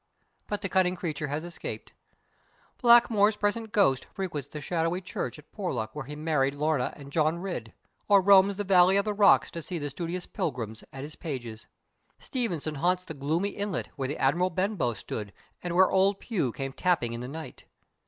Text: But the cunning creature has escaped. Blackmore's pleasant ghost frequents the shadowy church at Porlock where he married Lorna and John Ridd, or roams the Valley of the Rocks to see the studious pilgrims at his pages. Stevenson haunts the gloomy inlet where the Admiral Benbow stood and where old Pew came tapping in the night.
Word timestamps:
But 0.47 0.61
the 0.61 0.67
cunning 0.69 0.95
creature 0.95 1.27
has 1.27 1.43
escaped. 1.45 1.93
Blackmore's 2.81 3.35
pleasant 3.35 3.71
ghost 3.71 4.05
frequents 4.05 4.47
the 4.47 4.59
shadowy 4.59 4.99
church 4.99 5.37
at 5.37 5.51
Porlock 5.51 5.93
where 5.93 6.05
he 6.05 6.15
married 6.15 6.55
Lorna 6.55 6.91
and 6.95 7.11
John 7.11 7.37
Ridd, 7.37 7.71
or 8.07 8.19
roams 8.19 8.57
the 8.57 8.63
Valley 8.63 8.97
of 8.97 9.05
the 9.05 9.13
Rocks 9.13 9.51
to 9.51 9.61
see 9.61 9.77
the 9.77 9.91
studious 9.91 10.25
pilgrims 10.25 10.83
at 10.91 11.03
his 11.03 11.15
pages. 11.15 11.67
Stevenson 12.17 12.73
haunts 12.73 13.05
the 13.05 13.13
gloomy 13.13 13.49
inlet 13.49 13.89
where 13.95 14.07
the 14.07 14.17
Admiral 14.17 14.49
Benbow 14.49 14.95
stood 14.95 15.33
and 15.61 15.75
where 15.75 15.91
old 15.91 16.19
Pew 16.19 16.51
came 16.51 16.73
tapping 16.73 17.13
in 17.13 17.21
the 17.21 17.27
night. 17.27 17.65